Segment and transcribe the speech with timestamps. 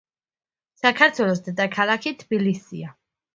[0.81, 2.97] საქართველოს დედაქალაქი თბილისია.